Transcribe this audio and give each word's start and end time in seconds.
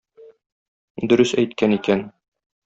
Дөрес 1.13 1.35
әйткән 1.43 1.77
икән. 1.77 2.03